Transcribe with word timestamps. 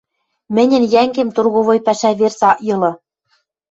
Мӹньӹн 0.55 0.83
йӓнгем 0.93 1.29
торговой 1.35 1.79
пӓшӓ 1.85 2.11
верц 2.19 2.39
ак 2.49 2.57
йылы... 2.67 2.91